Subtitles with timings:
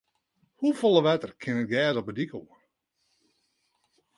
[0.59, 2.61] Hoefolle wetter kin it gers op de dyk oan?